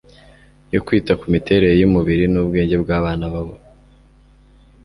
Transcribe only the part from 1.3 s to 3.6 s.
miterere yumubiri nubwenge byabana babo